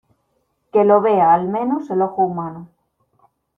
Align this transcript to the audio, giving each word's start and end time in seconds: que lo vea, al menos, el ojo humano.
que 0.71 0.83
lo 0.83 0.99
vea, 0.99 1.31
al 1.31 1.47
menos, 1.47 1.91
el 1.91 2.01
ojo 2.01 2.23
humano. 2.23 2.69